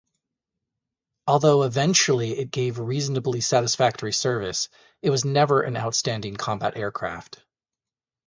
Although 1.27 1.61
eventually 1.61 2.39
it 2.39 2.49
gave 2.49 2.79
reasonably 2.79 3.39
satisfactory 3.39 4.13
service, 4.13 4.67
it 5.03 5.11
was 5.11 5.23
never 5.25 5.61
an 5.61 5.77
outstanding 5.77 6.37
combat 6.37 6.75
aircraft. 6.75 7.37